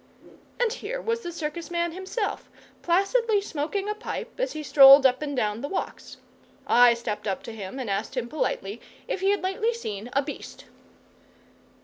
And 0.59 0.73
here 0.73 0.99
was 0.99 1.19
the 1.21 1.31
circus 1.31 1.69
man 1.69 1.91
himself, 1.91 2.49
placidly 2.81 3.39
smoking 3.39 3.87
a 3.87 3.93
pipe 3.93 4.39
as 4.39 4.53
he 4.53 4.63
strolled 4.63 5.05
up 5.05 5.21
and 5.21 5.35
down 5.37 5.61
the 5.61 5.67
walks. 5.67 6.17
I 6.65 6.95
stepped 6.95 7.27
up 7.27 7.43
to 7.43 7.53
him 7.53 7.77
and 7.77 7.87
asked 7.87 8.17
him 8.17 8.27
politely 8.27 8.81
if 9.07 9.19
he 9.21 9.29
had 9.29 9.43
lately 9.43 9.75
seen 9.75 10.09
a 10.13 10.23
Beast. 10.23 10.65